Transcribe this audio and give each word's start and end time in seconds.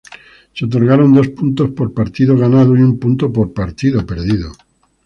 Se 0.55 0.65
otorgaron 0.65 1.13
dos 1.13 1.27
puntos 1.27 1.69
por 1.73 1.93
partido 1.93 2.35
ganado 2.35 2.75
y 2.75 2.81
un 2.81 2.97
punto 2.97 3.31
por 3.31 3.53
partido 3.53 4.03
perdido. 4.03 4.51